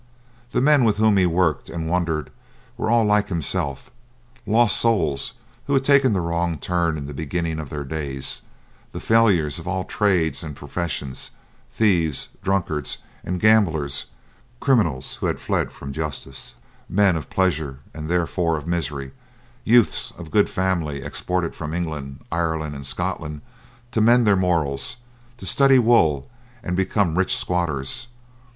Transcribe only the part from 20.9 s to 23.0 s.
exported from England, Ireland, and